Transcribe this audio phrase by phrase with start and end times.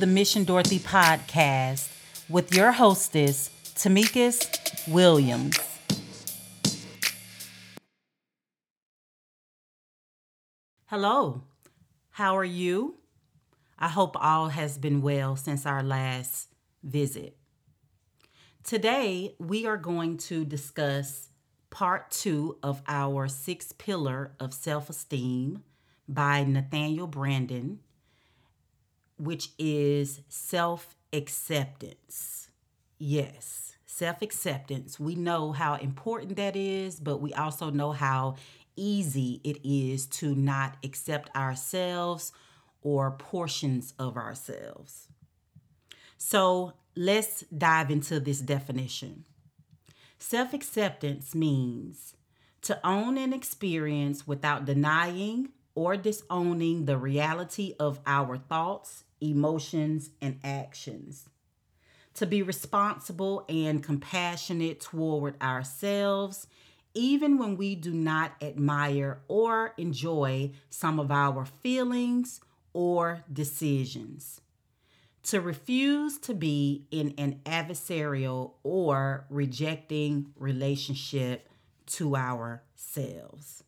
[0.00, 1.90] the Mission Dorothy podcast
[2.28, 4.46] with your hostess, Tamikas
[4.92, 5.58] Williams.
[10.86, 11.44] Hello,
[12.10, 12.96] how are you?
[13.78, 16.48] I hope all has been well since our last
[16.82, 17.38] visit.
[18.64, 21.28] Today, we are going to discuss
[21.70, 25.62] part two of our six pillar of self esteem
[26.06, 27.78] by Nathaniel Branden,
[29.18, 32.48] which is self acceptance.
[32.98, 34.98] Yes, self acceptance.
[35.00, 38.36] We know how important that is, but we also know how
[38.76, 42.32] easy it is to not accept ourselves
[42.82, 45.08] or portions of ourselves.
[46.18, 49.24] So let's dive into this definition.
[50.18, 52.14] Self acceptance means
[52.62, 60.38] to own an experience without denying or disowning the reality of our thoughts, emotions, and
[60.42, 61.28] actions.
[62.14, 66.46] To be responsible and compassionate toward ourselves,
[66.94, 72.40] even when we do not admire or enjoy some of our feelings
[72.72, 74.40] or decisions
[75.26, 81.48] to refuse to be in an adversarial or rejecting relationship
[81.84, 83.64] to ourselves.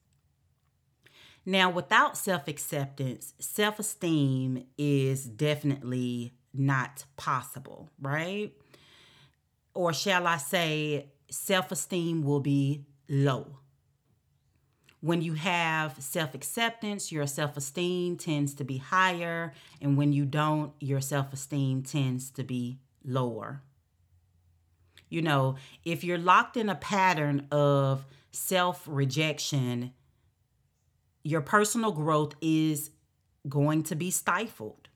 [1.49, 8.53] Now, without self acceptance, self esteem is definitely not possible, right?
[9.73, 13.61] Or shall I say, self esteem will be low.
[15.01, 19.55] When you have self acceptance, your self esteem tends to be higher.
[19.81, 23.63] And when you don't, your self esteem tends to be lower.
[25.09, 29.95] You know, if you're locked in a pattern of self rejection,
[31.29, 32.91] your personal growth is
[33.47, 34.89] going to be stifled.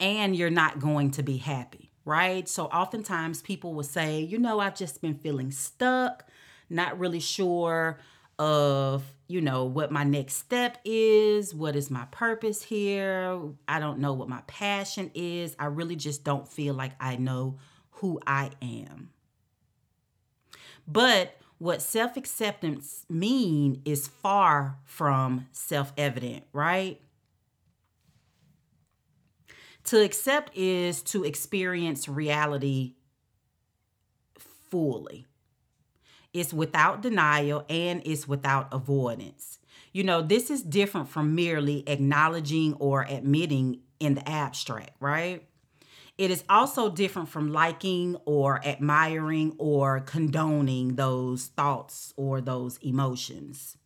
[0.00, 2.48] And you're not going to be happy, right?
[2.48, 6.24] So oftentimes people will say, you know, I've just been feeling stuck,
[6.68, 8.00] not really sure
[8.38, 13.98] of you know what my next step is what is my purpose here i don't
[13.98, 17.58] know what my passion is i really just don't feel like i know
[17.90, 19.10] who i am
[20.86, 27.00] but what self-acceptance mean is far from self-evident right
[29.84, 32.94] to accept is to experience reality
[34.70, 35.26] fully
[36.32, 39.58] it's without denial and it's without avoidance.
[39.92, 45.47] You know, this is different from merely acknowledging or admitting in the abstract, right?
[46.18, 53.76] It is also different from liking or admiring or condoning those thoughts or those emotions.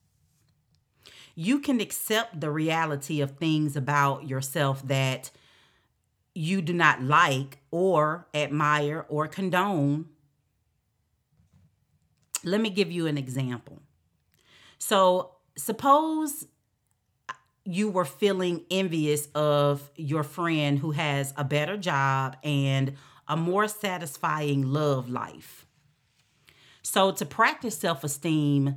[1.35, 5.31] You can accept the reality of things about yourself that
[6.35, 10.09] you do not like or admire or condone
[12.45, 13.81] let me give you an example.
[14.79, 16.47] So, suppose
[17.65, 22.95] you were feeling envious of your friend who has a better job and
[23.29, 25.67] a more satisfying love life.
[26.83, 28.77] So, to practice self esteem,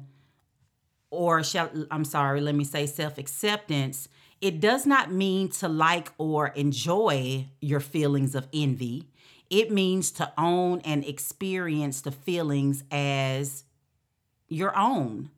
[1.09, 4.07] or shall I'm sorry, let me say self acceptance,
[4.41, 9.09] it does not mean to like or enjoy your feelings of envy.
[9.49, 13.63] It means to own and experience the feelings as
[14.47, 15.31] your own,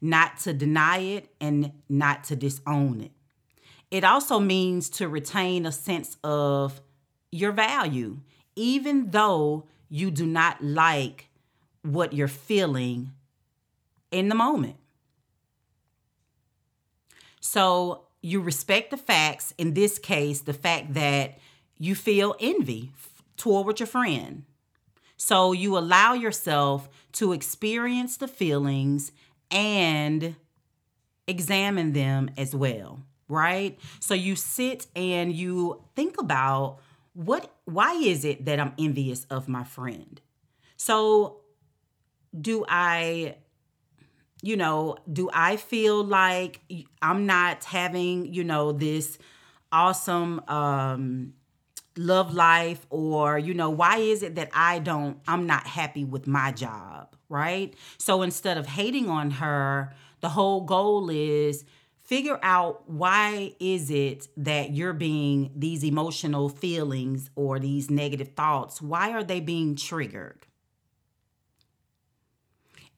[0.00, 3.12] not to deny it and not to disown it.
[3.90, 6.80] It also means to retain a sense of
[7.32, 8.18] your value,
[8.56, 11.28] even though you do not like
[11.82, 13.12] what you're feeling
[14.10, 14.76] in the moment.
[17.40, 21.38] So you respect the facts, in this case, the fact that
[21.78, 22.92] you feel envy
[23.36, 24.44] toward your friend.
[25.16, 29.12] So you allow yourself to experience the feelings
[29.50, 30.36] and
[31.26, 33.78] examine them as well, right?
[34.00, 36.78] So you sit and you think about
[37.12, 40.20] what why is it that I'm envious of my friend?
[40.76, 41.40] So
[42.38, 43.36] do I
[44.42, 46.60] you know, do I feel like
[47.02, 49.18] I'm not having, you know, this
[49.72, 51.32] awesome um
[51.96, 56.26] love life or you know why is it that i don't i'm not happy with
[56.26, 57.72] my job right?
[57.96, 61.64] So instead of hating on her the whole goal is
[62.02, 68.82] figure out why is it that you're being these emotional feelings or these negative thoughts.
[68.82, 70.46] Why are they being triggered?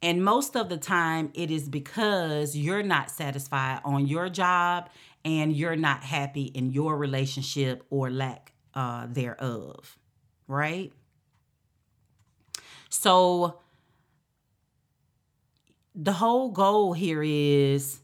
[0.03, 4.89] And most of the time it is because you're not satisfied on your job
[5.25, 9.99] and you're not happy in your relationship or lack uh, thereof,
[10.49, 10.93] right?
[12.89, 13.61] So,
[15.95, 18.01] the whole goal here is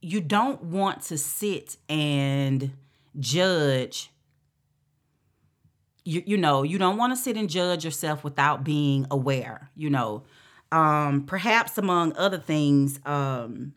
[0.00, 2.72] you don't want to sit and
[3.18, 4.10] judge.
[6.04, 9.90] You, you know you don't want to sit and judge yourself without being aware you
[9.90, 10.24] know.
[10.70, 13.72] Um perhaps among other things um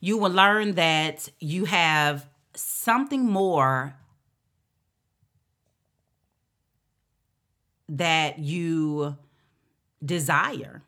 [0.00, 3.94] you will learn that you have something more
[7.90, 9.16] that you
[10.04, 10.82] desire.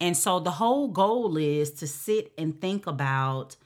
[0.00, 3.56] And so the whole goal is to sit and think about,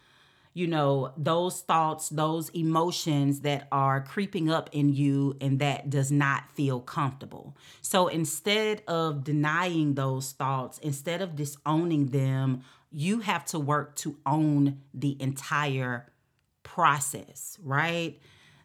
[0.53, 6.11] you know, those thoughts, those emotions that are creeping up in you and that does
[6.11, 7.57] not feel comfortable.
[7.83, 14.17] So instead of denying those thoughts, instead of disowning them, you have to work to
[14.27, 16.13] own the entire
[16.63, 18.19] process, right?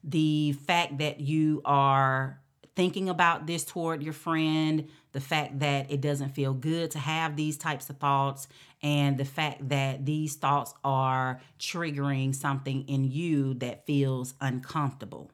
[0.04, 2.40] The fact that you are
[2.80, 7.36] thinking about this toward your friend, the fact that it doesn't feel good to have
[7.36, 8.48] these types of thoughts,
[8.82, 15.30] and the fact that these thoughts are triggering something in you that feels uncomfortable.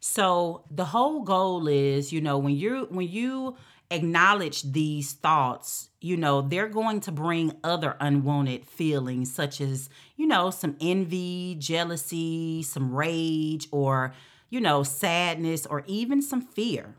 [0.00, 3.56] So the whole goal is, you know, when you when you
[3.90, 10.26] acknowledge these thoughts, you know, they're going to bring other unwanted feelings, such as, you
[10.26, 14.14] know, some envy, jealousy, some rage, or,
[14.50, 16.94] you know, sadness, or even some fear.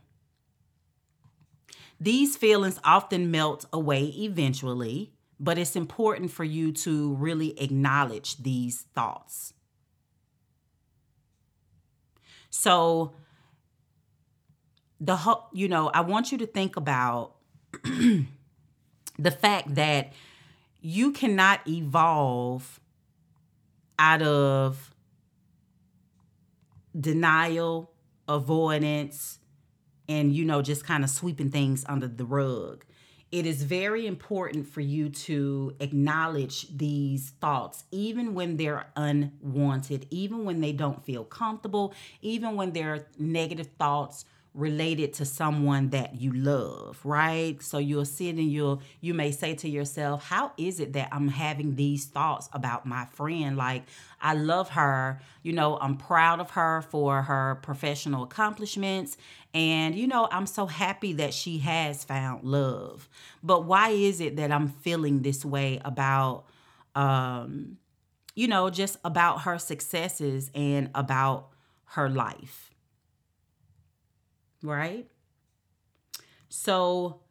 [2.00, 8.86] These feelings often melt away eventually, but it's important for you to really acknowledge these
[8.94, 9.54] thoughts.
[12.50, 13.16] So,
[15.00, 17.36] the whole, you know, I want you to think about
[17.84, 20.14] the fact that
[20.82, 22.80] you cannot evolve
[23.98, 24.94] out of
[27.00, 27.92] denial,
[28.28, 29.40] avoidance,
[30.08, 32.86] and, you know, just kind of sweeping things under the rug.
[33.32, 40.46] It is very important for you to acknowledge these thoughts, even when they're unwanted, even
[40.46, 44.26] when they don't feel comfortable, even when they're negative thoughts
[44.56, 47.62] related to someone that you love, right?
[47.62, 51.28] So you'll sit and you'll you may say to yourself, "How is it that I'm
[51.28, 53.58] having these thoughts about my friend?
[53.58, 53.84] Like
[54.22, 59.18] I love her, you know, I'm proud of her for her professional accomplishments,
[59.54, 63.10] and you know, I'm so happy that she has found love.
[63.44, 66.46] But why is it that I'm feeling this way about
[66.96, 67.78] um
[68.36, 71.50] you know, just about her successes and about
[71.88, 72.75] her life?"
[74.66, 75.08] Right?
[76.50, 77.22] So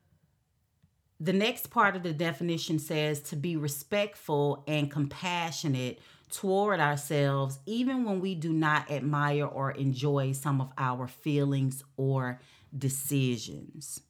[1.21, 6.01] the next part of the definition says to be respectful and compassionate
[6.31, 12.41] toward ourselves, even when we do not admire or enjoy some of our feelings or
[12.77, 14.01] decisions.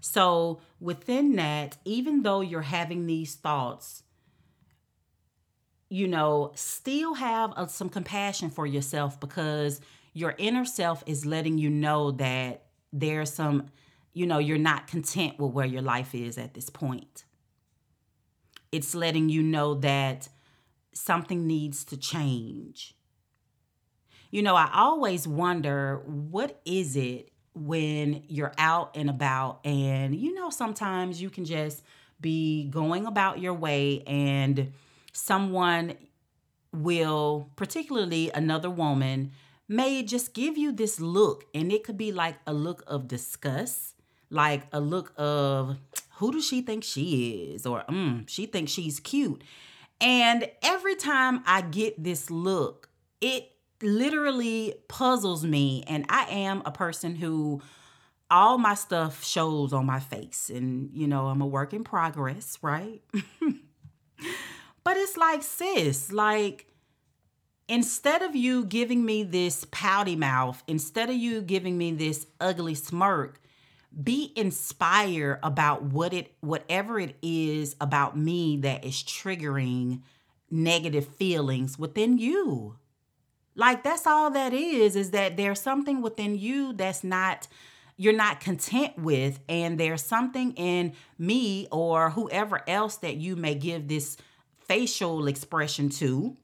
[0.00, 4.02] So, within that, even though you're having these thoughts,
[5.88, 9.80] you know, still have uh, some compassion for yourself because
[10.12, 13.66] your inner self is letting you know that there's some,
[14.12, 17.24] you know, you're not content with where your life is at this point.
[18.70, 20.28] It's letting you know that
[20.92, 22.94] something needs to change.
[24.30, 30.32] You know, I always wonder what is it when you're out and about, and you
[30.32, 31.82] know, sometimes you can just
[32.18, 34.72] be going about your way, and
[35.12, 35.94] someone
[36.72, 39.32] will, particularly another woman,
[39.72, 43.94] may just give you this look, and it could be like a look of disgust,
[44.30, 45.78] like a look of
[46.16, 49.42] who does she think she is, or mm, she thinks she's cute.
[50.00, 55.84] And every time I get this look, it literally puzzles me.
[55.86, 57.62] And I am a person who
[58.30, 60.50] all my stuff shows on my face.
[60.52, 63.00] And, you know, I'm a work in progress, right?
[64.84, 66.66] but it's like, sis, like,
[67.72, 72.74] instead of you giving me this pouty mouth, instead of you giving me this ugly
[72.74, 73.40] smirk,
[74.04, 80.02] be inspired about what it whatever it is about me that is triggering
[80.50, 82.76] negative feelings within you.
[83.54, 87.48] Like that's all that is is that there's something within you that's not
[87.96, 93.54] you're not content with and there's something in me or whoever else that you may
[93.54, 94.18] give this
[94.60, 96.36] facial expression to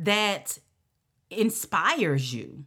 [0.00, 0.58] that
[1.30, 2.64] inspires you.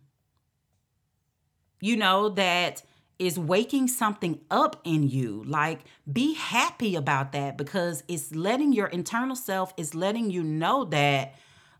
[1.82, 2.82] you know, that
[3.20, 5.44] is waking something up in you.
[5.46, 10.86] Like, be happy about that because it's letting your internal self is letting you know
[10.86, 11.36] that,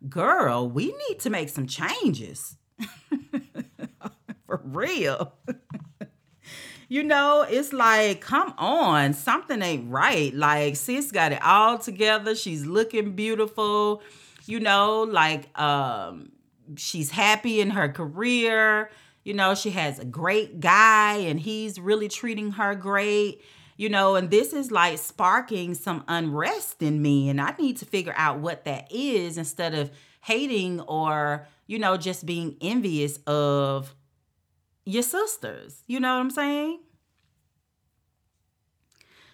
[0.10, 2.58] girl, we need to make some changes.
[4.46, 5.34] For real.
[6.90, 10.34] you know, it's like, come on, something ain't right.
[10.34, 12.36] Like, sis got it all together.
[12.36, 14.02] She's looking beautiful.
[14.46, 16.32] You know, like, um,
[16.76, 18.90] she's happy in her career
[19.24, 23.42] you know, she has a great guy and he's really treating her great.
[23.76, 27.30] You know, and this is like sparking some unrest in me.
[27.30, 31.98] And I need to figure out what that is instead of hating or, you know,
[31.98, 33.96] just being envious of
[34.86, 35.84] your sisters.
[35.88, 36.82] You know what I'm saying?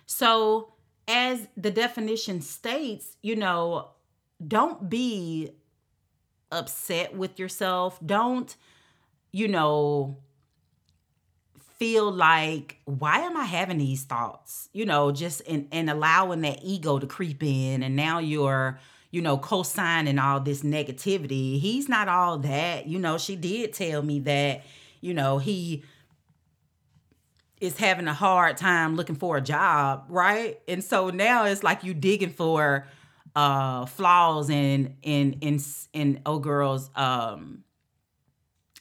[0.05, 0.73] So,
[1.07, 3.89] as the definition states, you know,
[4.45, 5.51] don't be
[6.51, 7.99] upset with yourself.
[8.05, 8.55] Don't
[9.31, 10.17] you know,
[11.77, 14.67] feel like why am i having these thoughts?
[14.73, 18.79] You know just and and allowing that ego to creep in and now you're
[19.11, 21.59] you know co-signing all this negativity.
[21.59, 22.87] He's not all that.
[22.87, 24.63] You know she did tell me that
[24.99, 25.83] you know he
[27.61, 30.59] is having a hard time looking for a job right?
[30.67, 32.87] And so now it's like you digging for
[33.39, 35.59] uh flaws in in in
[35.93, 37.63] in oh girls um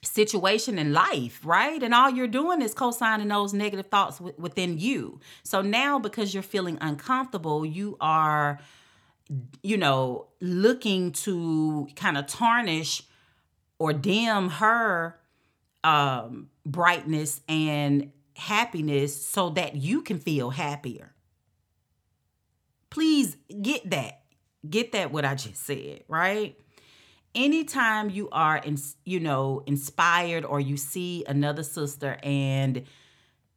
[0.02, 1.82] situation in life, right?
[1.82, 5.20] And all you're doing is co signing those negative thoughts w- within you.
[5.42, 8.60] So now, because you're feeling uncomfortable, you are,
[9.62, 13.02] you know, looking to kind of tarnish
[13.78, 15.18] or dim her
[15.84, 21.14] um, brightness and happiness so that you can feel happier.
[22.90, 24.22] Please get that.
[24.68, 26.56] Get that what I just said, right?
[27.34, 32.84] anytime you are in, you know inspired or you see another sister and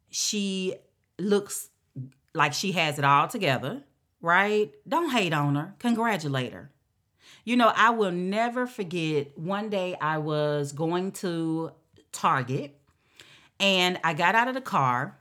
[0.10, 0.76] she
[1.18, 1.70] looks
[2.34, 3.82] like she has it all together
[4.22, 4.72] right?
[4.88, 5.74] Don't hate on her.
[5.80, 6.72] Congratulate her.
[7.44, 11.72] You know i will never forget one day i was going to
[12.12, 12.80] target
[13.60, 15.18] and i got out of the car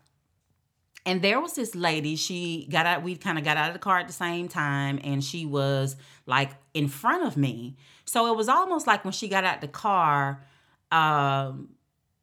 [1.07, 3.79] and there was this lady she got out we kind of got out of the
[3.79, 7.77] car at the same time and she was like in front of me.
[8.05, 10.45] So it was almost like when she got out the car
[10.93, 11.71] um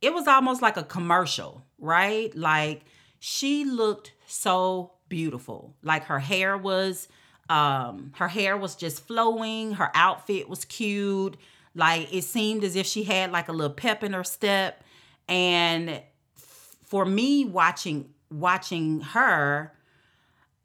[0.01, 2.36] it was almost like a commercial right?
[2.36, 2.84] Like
[3.19, 5.75] she looked so beautiful.
[5.81, 7.07] Like her hair was
[7.50, 11.38] um her hair was just flowing her outfit was cute.
[11.74, 14.84] Like it seemed as if she had like a little pep in her step.
[15.27, 16.01] And
[16.86, 19.74] for me watching watching her,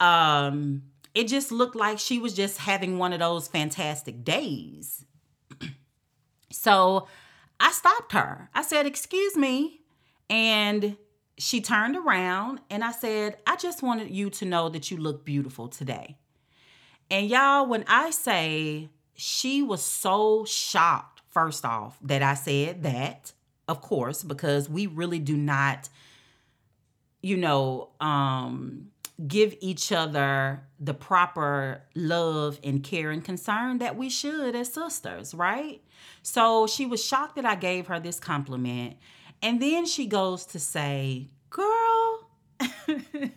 [0.01, 0.83] um,
[1.15, 5.05] it just looked like she was just having one of those fantastic days.
[6.51, 7.07] so
[7.61, 8.51] I stopped her.
[8.55, 9.81] I said, Excuse me.
[10.29, 10.97] And
[11.39, 15.25] she turned around and I said, I just wanted you to know that you look
[15.25, 16.17] beautiful today.
[17.11, 23.33] And y'all, when I say she was so shocked, first off, that I said that,
[23.69, 25.89] of course, because we really do not
[27.23, 28.89] you know, um,
[29.27, 35.33] give each other the proper love and care and concern that we should as sisters,
[35.33, 35.81] right?
[36.23, 38.97] So she was shocked that I gave her this compliment.
[39.41, 42.31] And then she goes to say, Girl,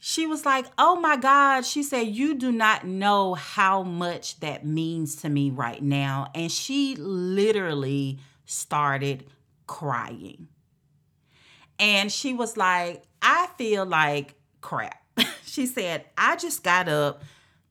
[0.00, 1.64] she was like, Oh my God.
[1.64, 6.30] She said, You do not know how much that means to me right now.
[6.34, 9.26] And she literally started
[9.66, 10.48] crying.
[11.80, 15.02] And she was like, I feel like crap.
[15.44, 17.22] she said, I just got up,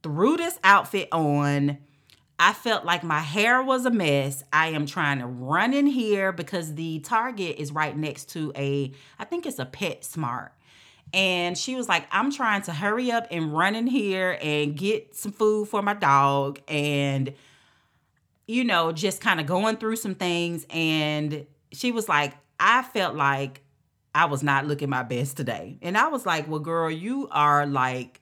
[0.02, 1.78] threw this outfit on.
[2.40, 4.44] I felt like my hair was a mess.
[4.52, 8.92] I am trying to run in here because the Target is right next to a,
[9.20, 10.50] I think it's a PetSmart.
[11.14, 15.16] And she was like, I'm trying to hurry up and run in here and get
[15.16, 16.60] some food for my dog.
[16.68, 17.34] And,
[18.48, 20.66] you know, just kind of going through some things.
[20.70, 23.64] And she was like, I felt like
[24.14, 25.78] I was not looking my best today.
[25.82, 28.22] And I was like, well, girl, you are like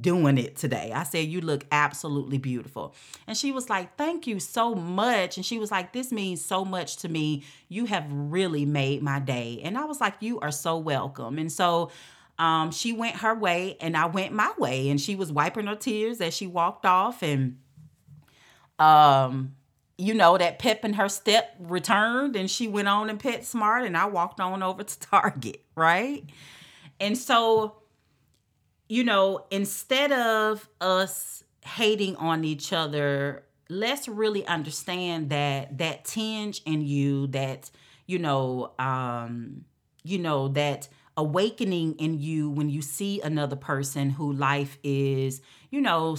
[0.00, 0.92] doing it today.
[0.94, 2.94] I said, you look absolutely beautiful.
[3.26, 5.36] And she was like, thank you so much.
[5.36, 7.42] And she was like, this means so much to me.
[7.68, 9.60] You have really made my day.
[9.62, 11.38] And I was like, you are so welcome.
[11.38, 11.90] And so,
[12.38, 14.88] um, she went her way and I went my way.
[14.88, 17.22] And she was wiping her tears as she walked off.
[17.22, 17.58] And
[18.78, 19.54] um,
[19.96, 23.96] you know, that pep in her step returned and she went on and PetSmart and
[23.96, 26.24] I walked on over to Target, right?
[27.00, 27.76] And so,
[28.88, 36.60] you know, instead of us hating on each other, let's really understand that that tinge
[36.66, 37.70] in you, that,
[38.06, 39.64] you know, um,
[40.02, 45.80] you know, that awakening in you when you see another person who life is, you
[45.80, 46.16] know,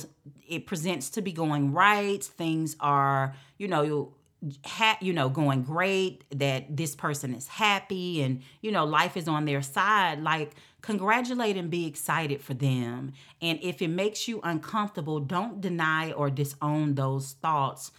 [0.48, 2.24] it presents to be going right.
[2.24, 4.14] Things are, you know,
[4.66, 9.28] ha- you know going great that this person is happy and you know life is
[9.28, 10.22] on their side.
[10.22, 13.14] Like congratulate and be excited for them.
[13.42, 17.92] And if it makes you uncomfortable don't deny or disown those thoughts.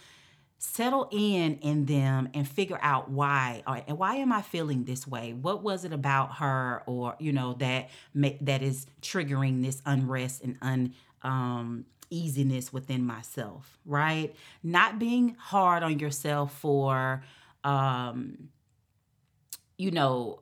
[0.59, 3.61] Settle in in them and figure out why.
[3.67, 5.33] Or and why am i feeling this way?
[5.33, 10.57] What was it about her or you know that that is triggering this unrest and
[10.63, 17.23] un um easiness within myself right not being hard on yourself for
[17.63, 18.49] um
[19.77, 20.39] you know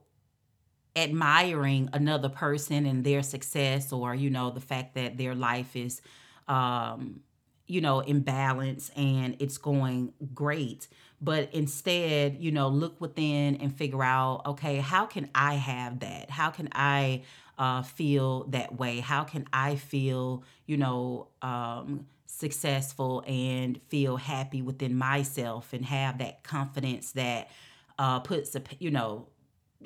[0.96, 6.02] admiring another person and their success or you know the fact that their life is
[6.48, 7.22] um
[7.68, 10.88] you know, in balance and it's going great.
[11.22, 16.30] But instead, you know, look within and figure out, okay, how can I have that?
[16.30, 17.24] How can I
[17.58, 19.00] uh, feel that way?
[19.00, 26.18] How can I feel, you know, um, successful and feel happy within myself and have
[26.18, 27.50] that confidence that
[27.98, 29.28] uh, puts a, you know,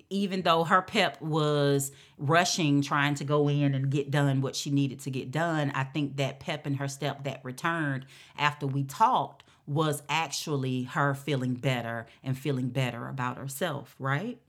[0.09, 4.69] even though her pep was rushing trying to go in and get done what she
[4.69, 8.05] needed to get done i think that pep in her step that returned
[8.37, 14.39] after we talked was actually her feeling better and feeling better about herself right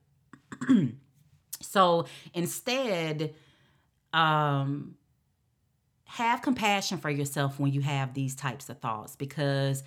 [1.61, 3.35] so instead
[4.12, 4.95] um
[6.05, 9.85] have compassion for yourself when you have these types of thoughts because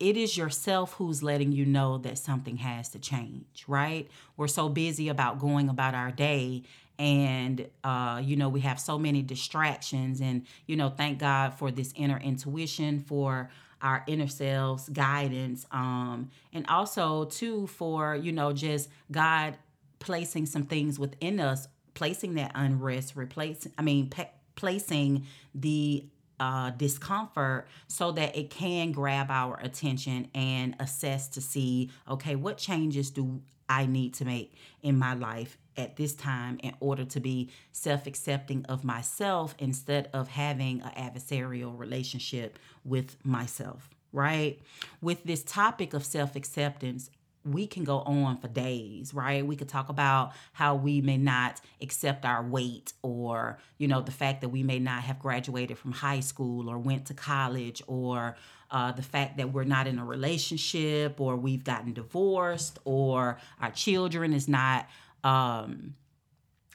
[0.00, 4.08] it is yourself who's letting you know that something has to change, right?
[4.36, 6.64] We're so busy about going about our day
[6.98, 11.70] and uh, you know we have so many distractions and you know thank god for
[11.70, 18.52] this inner intuition for our inner selves guidance um, and also too for you know
[18.52, 19.56] just god
[19.98, 26.04] placing some things within us placing that unrest replacing i mean pe- placing the
[26.40, 32.56] uh, discomfort so that it can grab our attention and assess to see okay what
[32.56, 37.18] changes do i need to make in my life at this time in order to
[37.18, 44.60] be self-accepting of myself instead of having an adversarial relationship with myself right?
[45.00, 47.10] With this topic of self-acceptance
[47.52, 49.46] we can go on for days, right?
[49.46, 54.12] We could talk about how we may not accept our weight or, you know, the
[54.12, 58.36] fact that we may not have graduated from high school or went to college or
[58.70, 63.70] uh, the fact that we're not in a relationship or we've gotten divorced or our
[63.70, 64.86] children is not
[65.24, 65.94] um,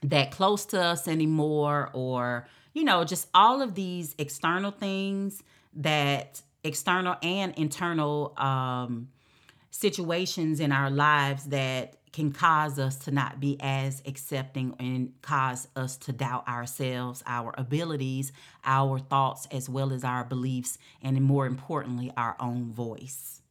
[0.02, 5.44] that close to us anymore or, you know, just all of these external things
[5.76, 9.10] that external and internal um,
[9.74, 15.68] situations in our lives that can cause us to not be as accepting and cause
[15.76, 18.32] us to doubt ourselves, our abilities,
[18.64, 23.42] our thoughts, as well as our beliefs, and more importantly, our own voice.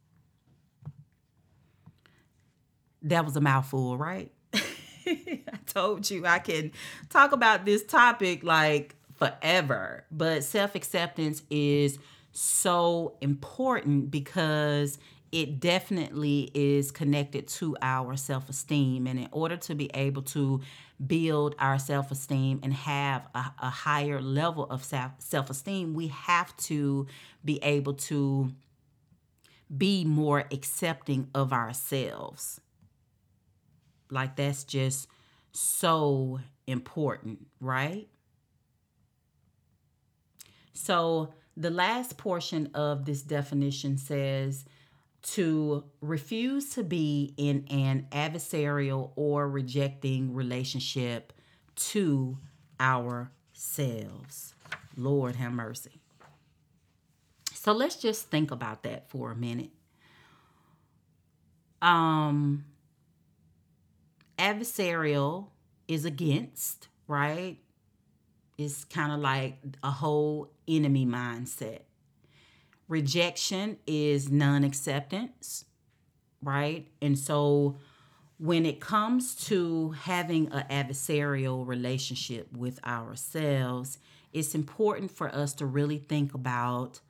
[3.02, 4.30] That was a mouthful, right?
[4.54, 6.70] I told you I can
[7.11, 11.98] talk about this topic like forever, but self acceptance is
[12.30, 14.98] so important because
[15.32, 19.06] it definitely is connected to our self esteem.
[19.06, 20.60] And in order to be able to
[21.04, 26.54] build our self esteem and have a, a, higher level of self esteem, we have
[26.58, 27.06] to
[27.42, 28.52] be able to
[29.74, 32.60] be more accepting of ourselves.
[34.10, 35.08] Like, that's just
[35.52, 38.06] so important, right?
[40.74, 44.66] So, the last portion of this definition says,
[45.22, 51.32] to refuse to be in an adversarial or rejecting relationship
[51.76, 52.38] to
[52.80, 54.54] ourselves.
[54.96, 56.00] Lord have mercy.
[57.54, 59.70] So let's just think about that for a minute.
[61.80, 62.64] Um
[64.38, 65.46] adversarial
[65.87, 67.58] is against, right?
[68.58, 71.80] It's kind of like a whole enemy mindset.
[72.92, 75.64] Rejection is non acceptance,
[76.42, 76.88] right?
[77.00, 77.78] And so
[78.37, 83.98] when it comes to having an adversarial relationship with ourselves,
[84.35, 87.00] it's important for us to really think about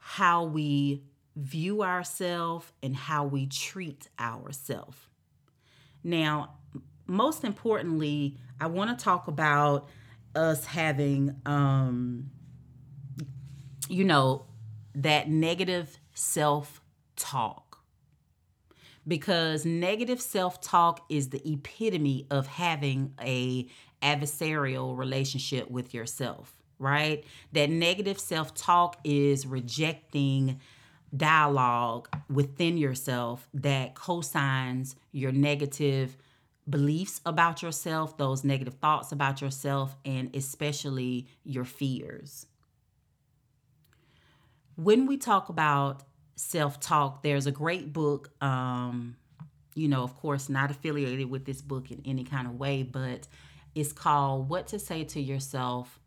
[0.00, 1.04] how we
[1.36, 4.96] view ourselves and how we treat ourselves.
[6.02, 6.54] Now,
[7.06, 9.88] most importantly, I want to talk about
[10.34, 12.31] us having um,
[13.92, 14.46] you know,
[14.94, 16.80] that negative self
[17.16, 17.78] talk.
[19.06, 23.66] because negative self-talk is the epitome of having a
[24.02, 27.24] adversarial relationship with yourself, right?
[27.52, 30.60] That negative self-talk is rejecting
[31.16, 36.16] dialogue within yourself that cosigns your negative
[36.68, 42.46] beliefs about yourself, those negative thoughts about yourself, and especially your fears.
[44.76, 46.02] When we talk about
[46.36, 48.30] self talk, there's a great book.
[48.42, 49.16] Um,
[49.74, 53.26] you know, of course, not affiliated with this book in any kind of way, but
[53.74, 55.98] it's called What to Say to Yourself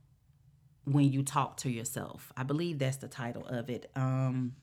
[0.84, 2.32] When You Talk to Yourself.
[2.38, 3.90] I believe that's the title of it.
[3.96, 4.54] Um,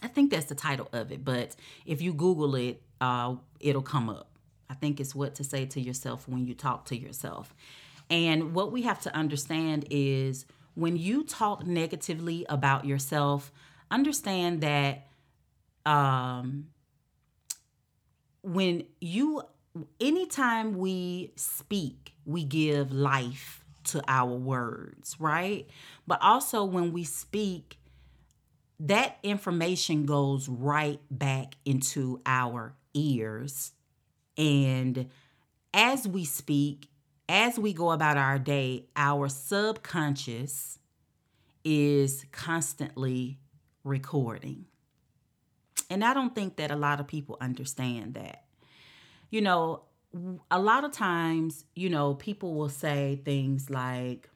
[0.00, 4.10] I think that's the title of it, but if you Google it, uh, it'll come
[4.10, 4.30] up.
[4.68, 7.54] I think it's what to say to yourself when you talk to yourself.
[8.10, 13.52] And what we have to understand is when you talk negatively about yourself,
[13.90, 15.06] understand that
[15.86, 16.68] um,
[18.42, 19.42] when you,
[20.00, 25.68] anytime we speak, we give life to our words, right?
[26.06, 27.78] But also when we speak,
[28.80, 33.72] that information goes right back into our ears.
[34.36, 35.08] And
[35.72, 36.88] as we speak,
[37.28, 40.78] as we go about our day, our subconscious
[41.64, 43.38] is constantly
[43.82, 44.66] recording.
[45.88, 48.44] And I don't think that a lot of people understand that.
[49.30, 49.82] You know,
[50.50, 54.28] a lot of times, you know, people will say things like,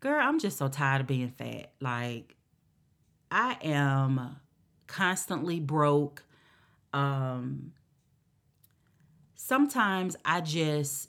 [0.00, 1.72] Girl, I'm just so tired of being fat.
[1.80, 2.36] Like,
[3.30, 4.36] I am
[4.86, 6.24] constantly broke.
[6.92, 7.72] Um,
[9.34, 11.08] sometimes I just,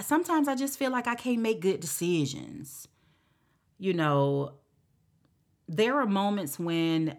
[0.00, 2.88] sometimes I just feel like I can't make good decisions.
[3.78, 4.52] You know,
[5.68, 7.16] there are moments when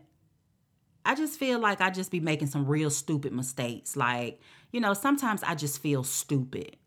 [1.06, 3.96] I just feel like I just be making some real stupid mistakes.
[3.96, 6.78] Like, you know, sometimes I just feel stupid.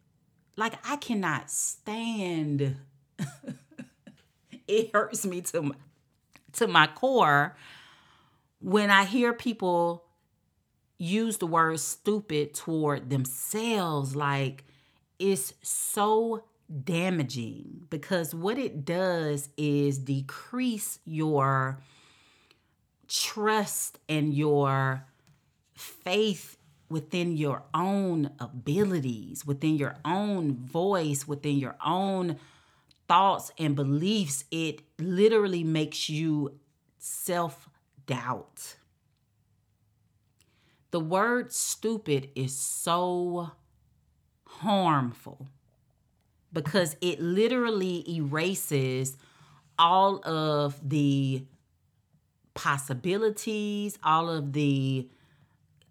[0.57, 2.77] Like I cannot stand.
[4.69, 5.75] it hurts me to my,
[6.53, 7.57] to my core
[8.61, 10.05] when I hear people
[10.99, 14.65] use the word stupid toward themselves like
[15.23, 16.43] it's so
[16.85, 21.79] damaging because what it does is decrease your
[23.07, 25.07] trust and your
[25.75, 26.57] faith
[26.89, 32.37] within your own abilities, within your own voice, within your own
[33.07, 34.45] thoughts and beliefs.
[34.51, 36.59] It literally makes you
[36.99, 37.69] self
[38.07, 38.75] doubt.
[40.91, 43.53] The word stupid is so
[44.63, 45.49] harmful
[46.53, 49.17] because it literally erases
[49.79, 51.45] all of the
[52.55, 55.09] possibilities, all of the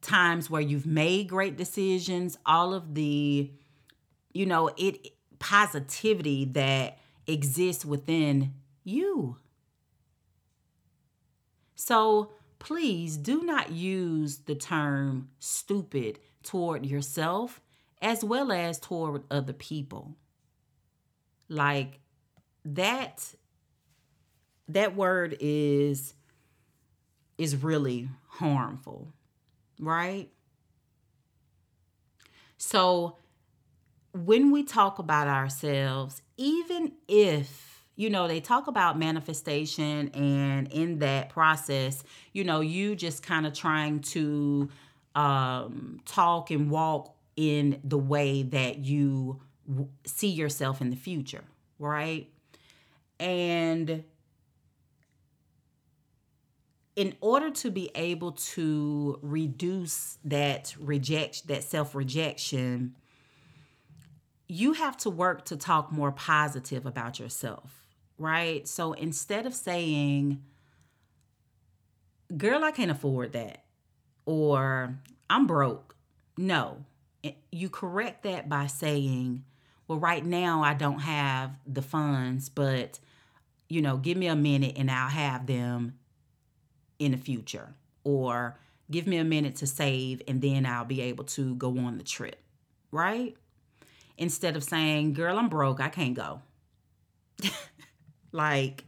[0.01, 3.51] times where you've made great decisions, all of the,
[4.33, 8.53] you know, it positivity that exists within
[8.83, 9.37] you.
[11.75, 17.59] So please do not use the term stupid toward yourself
[18.01, 20.15] as well as toward other people.
[21.49, 21.99] Like
[22.63, 23.33] that
[24.67, 26.13] that word is
[27.37, 29.13] is really harmful,
[29.79, 30.29] right?
[32.57, 33.17] So
[34.13, 40.99] when we talk about ourselves, even if you know, they talk about manifestation, and in
[40.99, 44.69] that process, you know, you just kind of trying to
[45.13, 51.43] um, talk and walk in the way that you w- see yourself in the future,
[51.79, 52.29] right?
[53.19, 54.03] And
[56.95, 62.95] in order to be able to reduce that reject that self rejection,
[64.47, 67.81] you have to work to talk more positive about yourself
[68.21, 68.67] right?
[68.67, 70.43] So instead of saying,
[72.37, 73.63] girl, I can't afford that,
[74.25, 75.95] or I'm broke,
[76.37, 76.85] no.
[77.51, 79.43] You correct that by saying,
[79.87, 82.99] well, right now I don't have the funds, but,
[83.69, 85.95] you know, give me a minute and I'll have them
[86.99, 87.75] in the future.
[88.03, 88.57] Or
[88.89, 92.03] give me a minute to save and then I'll be able to go on the
[92.03, 92.41] trip,
[92.91, 93.35] right?
[94.17, 96.41] Instead of saying, girl, I'm broke, I can't go.
[98.31, 98.85] Like,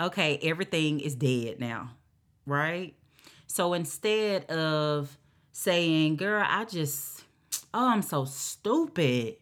[0.00, 1.90] okay, everything is dead now,
[2.46, 2.94] right?
[3.46, 5.18] So instead of
[5.52, 7.23] saying, girl, I just,
[7.74, 9.36] oh, I'm so stupid,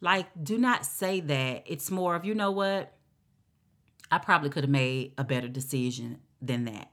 [0.00, 1.64] like, do not say that.
[1.66, 2.94] It's more of, you know what?
[4.10, 6.90] I probably could have made a better decision than that.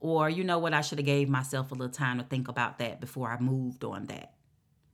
[0.00, 2.78] or you know what i should have gave myself a little time to think about
[2.78, 4.34] that before i moved on that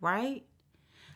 [0.00, 0.44] right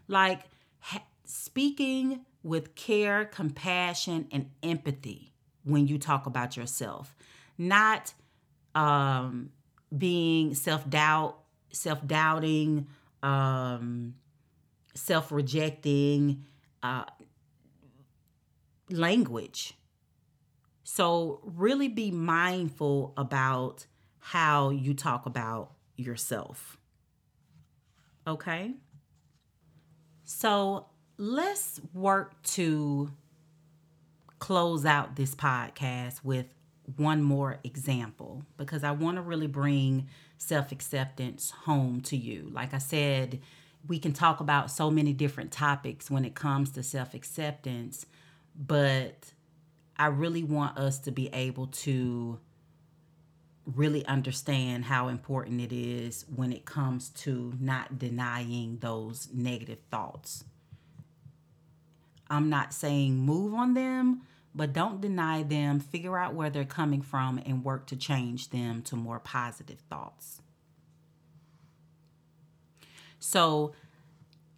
[0.08, 0.42] like
[0.80, 5.32] ha- speaking with care compassion and empathy
[5.64, 7.16] when you talk about yourself
[7.58, 8.14] not
[8.74, 9.50] um
[9.96, 11.38] being self-doubt
[11.72, 12.86] self-doubting
[13.22, 14.14] um
[14.94, 16.44] self-rejecting
[16.82, 17.04] uh
[18.90, 19.74] language
[20.92, 23.86] so, really be mindful about
[24.18, 26.78] how you talk about yourself.
[28.26, 28.74] Okay?
[30.24, 33.12] So, let's work to
[34.40, 36.52] close out this podcast with
[36.96, 40.08] one more example because I want to really bring
[40.40, 42.50] self acceptance home to you.
[42.52, 43.40] Like I said,
[43.86, 48.06] we can talk about so many different topics when it comes to self acceptance,
[48.56, 49.32] but
[49.96, 52.40] I really want us to be able to
[53.66, 60.44] really understand how important it is when it comes to not denying those negative thoughts.
[62.28, 64.22] I'm not saying move on them,
[64.54, 65.80] but don't deny them.
[65.80, 70.40] Figure out where they're coming from and work to change them to more positive thoughts.
[73.18, 73.72] So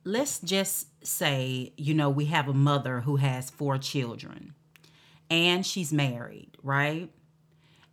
[0.05, 4.55] let's just say, you know, we have a mother who has four children
[5.31, 7.11] and she's married, right?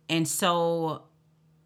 [0.08, 1.04] And so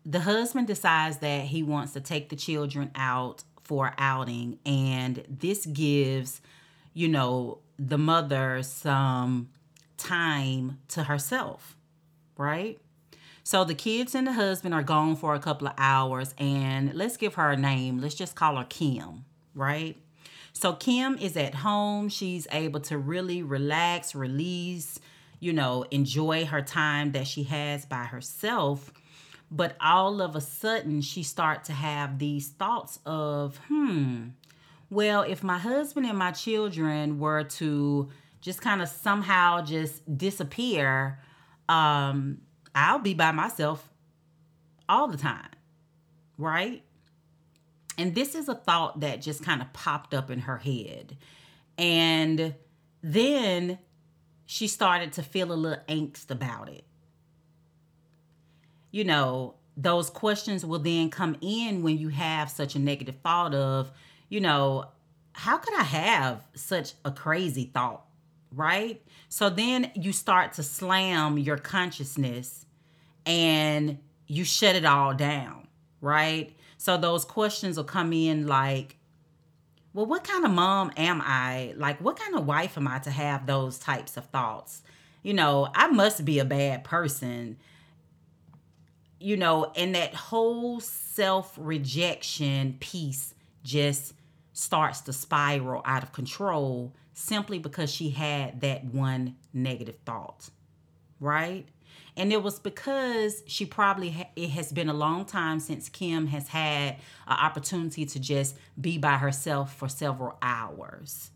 [0.04, 5.64] the husband decides that he wants to take the children out for outing and this
[5.64, 6.42] gives
[6.92, 9.48] you know the mother some
[10.04, 11.76] time to herself
[12.36, 12.80] right?
[13.44, 17.16] So the kids and the husband are gone for a couple of hours and let's
[17.16, 18.00] give her a name.
[18.00, 19.96] Let's just call her kim right?
[20.52, 22.08] So kim is at home.
[22.08, 24.98] She's able to really relax release
[25.44, 28.90] you know, enjoy her time that she has by herself.
[29.50, 34.28] But all of a sudden, she starts to have these thoughts of, hmm,
[34.88, 38.08] well, if my husband and my children were to
[38.44, 41.18] just kind of somehow just disappear,
[41.66, 42.42] um,
[42.74, 43.88] I'll be by myself
[44.86, 45.48] all the time,
[46.36, 46.82] right?
[47.96, 51.16] And this is a thought that just kind of popped up in her head.
[51.78, 52.54] And
[53.02, 53.78] then
[54.44, 56.84] she started to feel a little angst about it.
[58.90, 63.54] You know, those questions will then come in when you have such a negative thought
[63.54, 63.90] of,
[64.28, 64.84] you know,
[65.32, 68.04] how could I have such a crazy thought?
[68.54, 69.02] Right?
[69.28, 72.66] So then you start to slam your consciousness
[73.26, 75.66] and you shut it all down,
[76.00, 76.54] right?
[76.76, 78.96] So those questions will come in like,
[79.92, 81.72] well, what kind of mom am I?
[81.76, 84.82] Like, what kind of wife am I to have those types of thoughts?
[85.22, 87.56] You know, I must be a bad person.
[89.20, 94.12] You know, and that whole self rejection piece just
[94.54, 100.48] starts to spiral out of control simply because she had that one negative thought,
[101.20, 101.66] right?
[102.16, 106.28] And it was because she probably, ha- it has been a long time since Kim
[106.28, 111.30] has had an opportunity to just be by herself for several hours.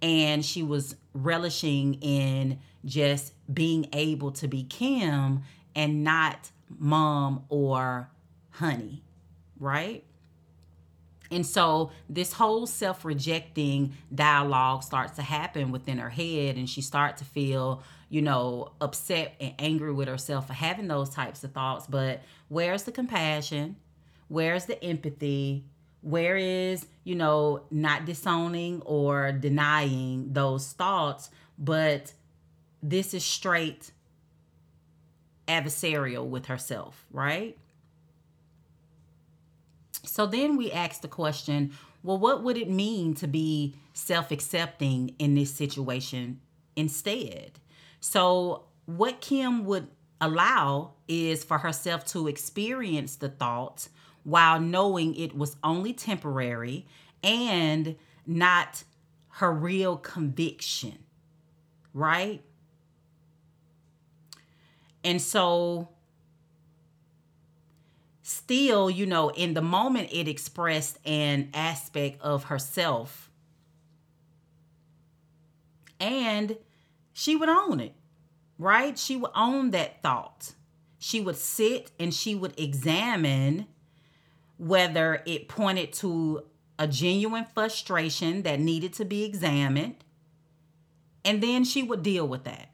[0.00, 5.42] And she was relishing in just being able to be Kim
[5.74, 8.10] and not mom or
[8.50, 9.02] honey,
[9.58, 10.04] right?
[11.30, 17.20] And so this whole self-rejecting dialogue starts to happen within her head and she starts
[17.20, 21.86] to feel, you know, upset and angry with herself for having those types of thoughts,
[21.86, 23.76] but where's the compassion?
[24.28, 25.64] Where's the empathy?
[26.02, 32.12] Where is, you know, not disowning or denying those thoughts, but
[32.82, 33.90] this is straight
[35.48, 37.56] adversarial with herself, right?
[40.06, 45.14] So then we ask the question well, what would it mean to be self accepting
[45.18, 46.40] in this situation
[46.76, 47.58] instead?
[48.00, 49.88] So, what Kim would
[50.20, 53.88] allow is for herself to experience the thought
[54.22, 56.86] while knowing it was only temporary
[57.22, 58.84] and not
[59.28, 60.98] her real conviction,
[61.94, 62.42] right?
[65.02, 65.88] And so
[68.26, 73.30] still, you know, in the moment it expressed an aspect of herself.
[76.00, 76.56] And
[77.12, 77.92] she would own it,
[78.58, 78.98] right?
[78.98, 80.54] She would own that thought.
[80.98, 83.66] She would sit and she would examine
[84.56, 86.44] whether it pointed to
[86.78, 89.96] a genuine frustration that needed to be examined.
[91.26, 92.70] And then she would deal with that,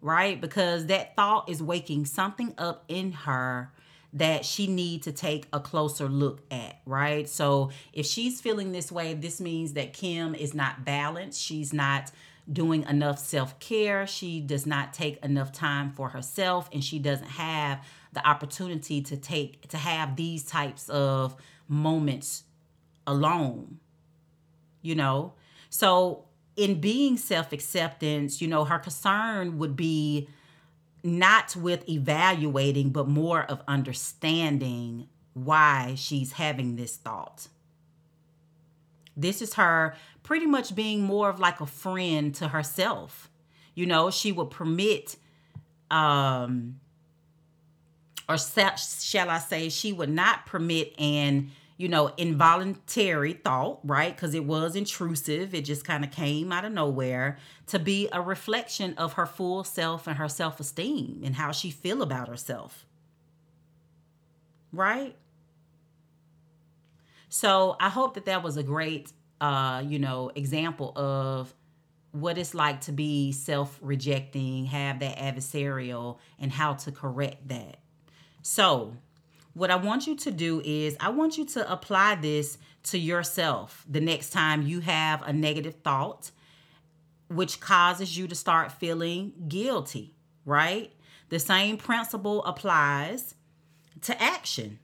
[0.00, 0.40] right?
[0.40, 3.72] Because that thought is waking something up in her
[4.12, 7.28] that she need to take a closer look at, right?
[7.28, 11.40] So if she's feeling this way, this means that Kim is not balanced.
[11.40, 12.10] She's not
[12.50, 14.06] doing enough self-care.
[14.06, 19.16] She does not take enough time for herself and she doesn't have the opportunity to
[19.18, 21.36] take to have these types of
[21.68, 22.44] moments
[23.06, 23.78] alone.
[24.80, 25.34] You know?
[25.68, 26.24] So
[26.56, 30.28] in being self-acceptance, you know, her concern would be
[31.02, 37.48] not with evaluating, but more of understanding why she's having this thought.
[39.16, 43.30] This is her pretty much being more of like a friend to herself.
[43.74, 45.16] You know, she would permit,
[45.90, 46.80] um,
[48.28, 54.14] or shall I say, she would not permit an you know, involuntary thought, right?
[54.14, 55.54] Because it was intrusive.
[55.54, 57.38] It just kind of came out of nowhere
[57.68, 61.70] to be a reflection of her full self and her self esteem and how she
[61.70, 62.84] feel about herself.
[64.72, 65.16] Right?
[67.28, 71.54] So I hope that that was a great, uh, you know, example of
[72.10, 77.76] what it's like to be self rejecting, have that adversarial, and how to correct that.
[78.42, 78.96] So,
[79.58, 83.84] what I want you to do is I want you to apply this to yourself
[83.88, 86.30] the next time you have a negative thought,
[87.28, 90.92] which causes you to start feeling guilty, right?
[91.28, 93.34] The same principle applies
[94.02, 94.78] to action.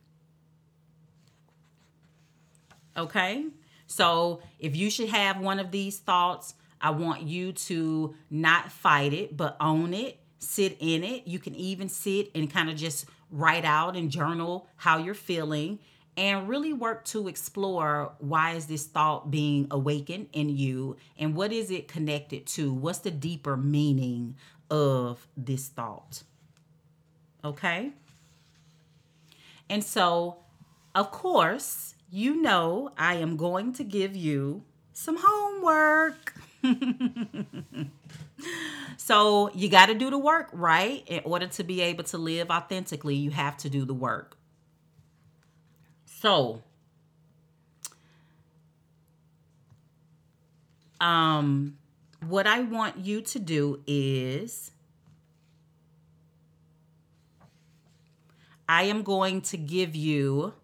[2.97, 3.47] Okay?
[3.87, 9.13] So if you should have one of these thoughts, I want you to not fight
[9.13, 11.29] it, but own it, sit in it.
[11.29, 15.79] You can even sit and kind of just write out and journal how you're feeling
[16.17, 21.53] and really work to explore why is this thought being awakened in you and what
[21.53, 22.73] is it connected to?
[22.73, 24.37] What's the deeper meaning
[24.71, 26.23] of this thought?
[27.45, 27.93] Okay?
[29.69, 30.39] And so
[30.95, 36.35] of course you know i am going to give you some homework
[38.97, 41.03] so you got to do the work, right?
[41.07, 44.37] In order to be able to live authentically, you have to do the work.
[46.07, 46.63] So,
[51.01, 51.77] um,
[52.27, 54.71] what I want you to do is
[58.69, 60.55] I am going to give you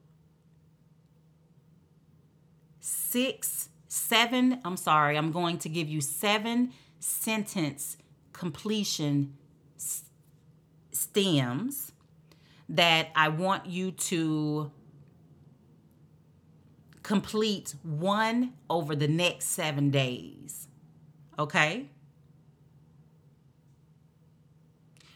[2.81, 7.97] six, seven, I'm sorry, I'm going to give you seven sentence
[8.33, 9.37] completion
[10.93, 11.93] stems
[12.69, 14.71] that I want you to
[17.03, 20.69] complete one over the next seven days.
[21.37, 21.87] Okay?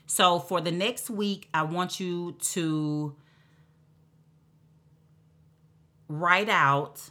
[0.07, 3.15] So for the next week, I want you to
[6.09, 7.11] write out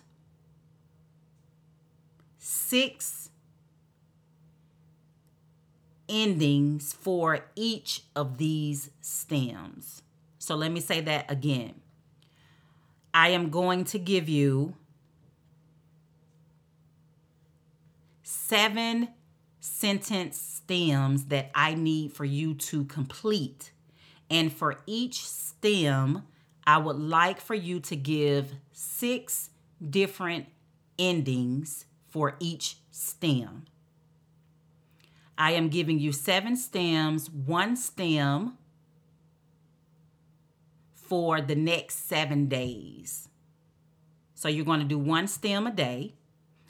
[2.73, 3.29] six
[6.09, 10.01] endings for each of these stems.
[10.39, 11.75] So let me say that again.
[13.13, 14.75] I am going to give you
[18.23, 19.09] seven
[19.59, 23.71] sentence stems that I need for you to complete.
[24.31, 26.23] And for each stem,
[26.65, 29.51] I would like for you to give six
[29.87, 30.47] different
[30.97, 33.65] endings for each stem.
[35.35, 38.55] I am giving you seven stems, one stem
[40.93, 43.29] for the next seven days.
[44.35, 46.13] So you're going to do one stem a day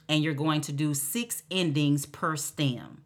[0.07, 3.03] and you're going to do six endings per stem.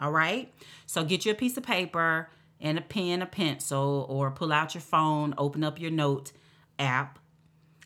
[0.00, 0.54] All right?
[0.86, 2.30] So get you a piece of paper
[2.62, 6.32] and a pen, a pencil, or pull out your phone, open up your note
[6.78, 7.18] app.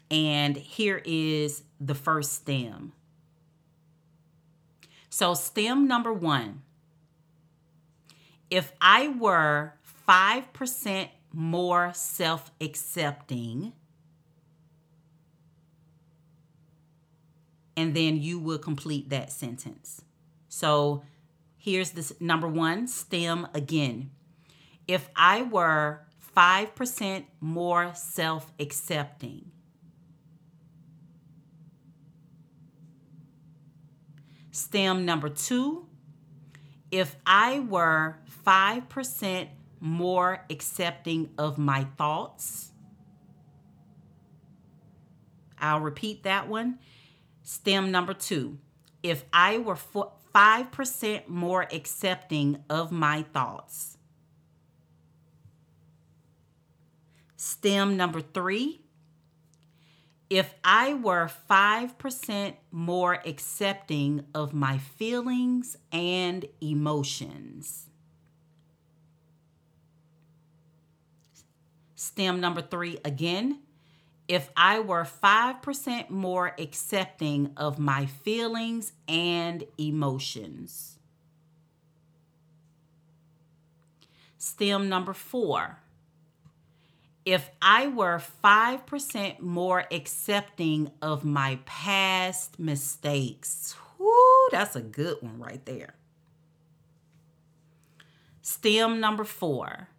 [0.08, 2.92] And here is the first stem.
[5.10, 6.62] So, stem number one
[8.50, 9.74] if I were
[10.08, 13.72] 5% more self accepting,
[17.76, 20.02] and then you will complete that sentence.
[20.48, 21.02] So
[21.56, 24.10] here's this number one stem again.
[24.86, 26.06] If I were
[26.36, 29.52] 5% more self accepting,
[34.58, 35.86] stem number two,
[36.90, 39.48] if I were 5%
[39.80, 42.72] more accepting of my thoughts.
[45.60, 46.78] I'll repeat that one.
[47.42, 48.58] Stem number two.
[49.02, 49.78] If I were
[50.34, 53.98] 5% more accepting of my thoughts.
[57.36, 58.80] STEM number three,
[60.30, 67.86] if I were 5% more accepting of my feelings and emotions.
[71.94, 73.60] STEM number three again.
[74.28, 80.98] If I were 5% more accepting of my feelings and emotions.
[84.36, 85.78] STEM number four
[87.28, 93.76] if I were 5% more accepting of my past mistakes.
[93.98, 95.92] Whoo, that's a good one right there.
[98.40, 99.90] STEM number four.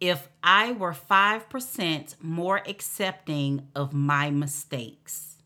[0.00, 5.38] If I were 5% more accepting of my mistakes.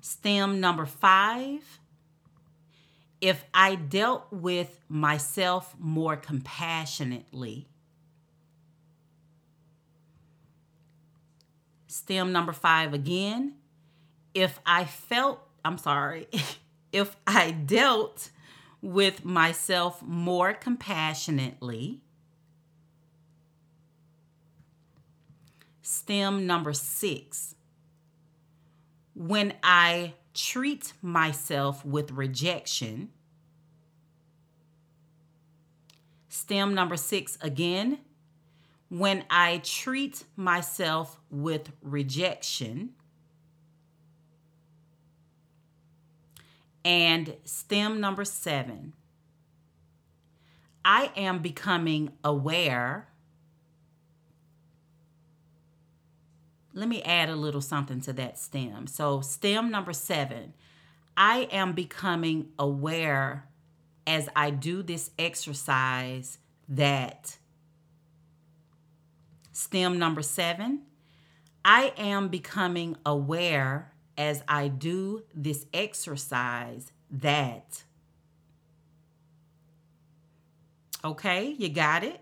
[0.00, 1.78] STEM number five
[3.22, 7.68] if I dealt with myself more compassionately.
[11.86, 13.54] STEM number five again.
[14.34, 16.26] If I felt, I'm sorry,
[16.92, 18.30] if I dealt
[18.80, 22.00] with myself more compassionately.
[25.82, 27.54] STEM number six.
[29.14, 33.10] When I treat myself with rejection.
[36.28, 37.98] STEM number six again,
[38.88, 42.90] when I treat myself with rejection.
[46.84, 48.92] And STEM number seven,
[50.84, 53.08] I am becoming aware
[56.74, 58.86] let me add a little something to that stem.
[58.86, 60.54] So, stem number seven,
[61.16, 63.48] I am becoming aware
[64.06, 67.38] as I do this exercise that
[69.52, 70.82] stem number seven,
[71.64, 77.84] I am becoming aware as I do this exercise that.
[81.04, 82.20] Okay, you got it?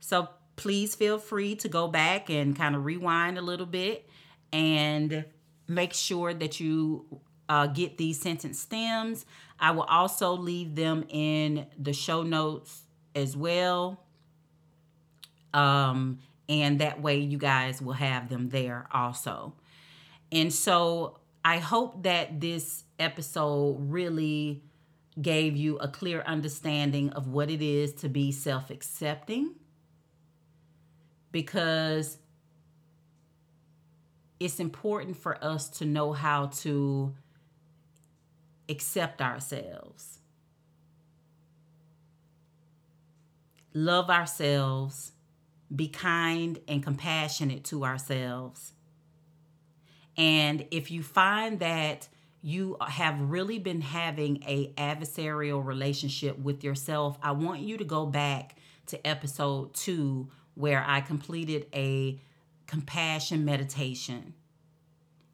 [0.00, 4.08] So please feel free to go back and kind of rewind a little bit
[4.52, 5.24] and
[5.68, 9.26] make sure that you uh, get these sentence stems.
[9.60, 12.82] I will also leave them in the show notes
[13.14, 14.02] as well.
[15.54, 19.54] Um, and that way you guys will have them there also.
[20.32, 24.62] And so I hope that this episode really
[25.20, 29.54] gave you a clear understanding of what it is to be self accepting
[31.36, 32.16] because
[34.40, 37.12] it's important for us to know how to
[38.70, 40.20] accept ourselves,
[43.74, 45.12] love ourselves,
[45.74, 48.72] be kind and compassionate to ourselves.
[50.16, 52.08] And if you find that
[52.40, 58.06] you have really been having a adversarial relationship with yourself, I want you to go
[58.06, 58.56] back
[58.86, 62.18] to episode 2 where I completed a
[62.66, 64.34] compassion meditation.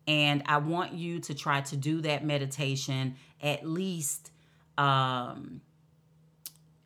[0.07, 4.31] And I want you to try to do that meditation at least
[4.77, 5.61] um,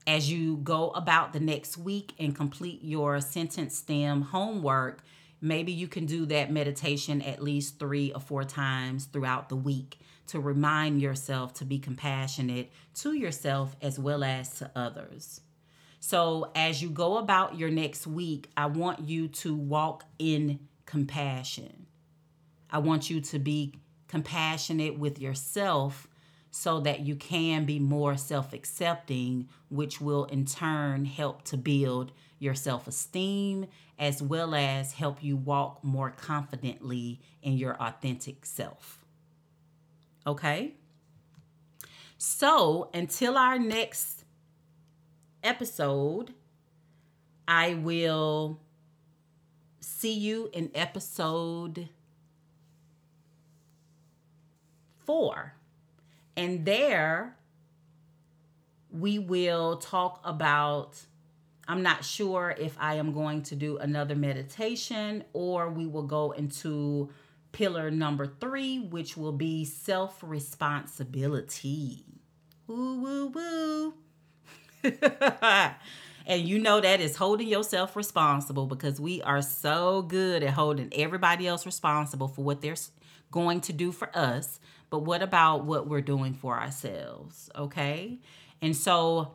[0.06, 5.02] as you go about the next week and complete your sentence stem homework.
[5.40, 9.98] Maybe you can do that meditation at least three or four times throughout the week
[10.28, 15.40] to remind yourself to be compassionate to yourself as well as to others.
[16.08, 21.86] So, as you go about your next week, I want you to walk in compassion.
[22.70, 26.06] I want you to be compassionate with yourself
[26.52, 32.12] so that you can be more self accepting, which will in turn help to build
[32.38, 33.66] your self esteem
[33.98, 39.04] as well as help you walk more confidently in your authentic self.
[40.24, 40.74] Okay?
[42.16, 44.22] So, until our next
[45.46, 46.34] episode,
[47.46, 48.60] I will
[49.80, 51.88] see you in episode
[55.04, 55.54] four.
[56.36, 57.36] And there
[58.90, 61.00] we will talk about.
[61.68, 66.30] I'm not sure if I am going to do another meditation or we will go
[66.32, 67.10] into
[67.52, 72.04] pillar number three, which will be self responsibility.
[72.66, 73.94] Woo, woo, woo.
[76.26, 80.92] and you know that is holding yourself responsible because we are so good at holding
[80.94, 82.76] everybody else responsible for what they're
[83.30, 84.60] going to do for us.
[84.90, 87.50] But what about what we're doing for ourselves?
[87.56, 88.18] Okay.
[88.62, 89.34] And so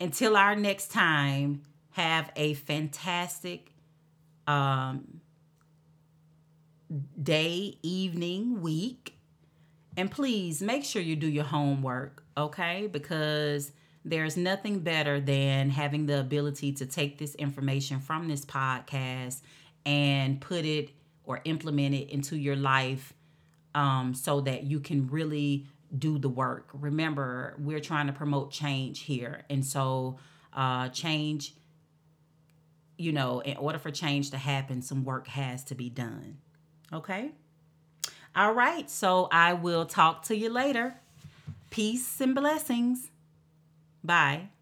[0.00, 1.62] until our next time,
[1.92, 3.70] have a fantastic
[4.48, 5.20] um,
[7.22, 9.16] day, evening, week.
[9.96, 12.88] And please make sure you do your homework, okay?
[12.90, 13.70] Because
[14.04, 19.40] there's nothing better than having the ability to take this information from this podcast
[19.86, 20.90] and put it
[21.24, 23.14] or implement it into your life
[23.74, 26.68] um, so that you can really do the work.
[26.74, 29.42] Remember, we're trying to promote change here.
[29.48, 30.18] And so,
[30.52, 31.54] uh, change,
[32.98, 36.38] you know, in order for change to happen, some work has to be done.
[36.92, 37.32] Okay?
[38.36, 38.90] All right.
[38.90, 40.94] So, I will talk to you later.
[41.70, 43.10] Peace and blessings.
[44.04, 44.53] Bye.